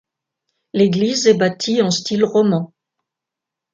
[0.73, 2.73] L'église est bâtie en style roman.